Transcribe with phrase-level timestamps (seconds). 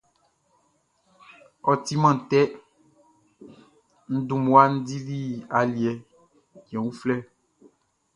[1.69, 2.41] Ɔ timan tɛ,
[4.13, 5.19] n dun mmua dili
[5.57, 5.91] aliɛ
[6.67, 7.15] cɛn uflɛ.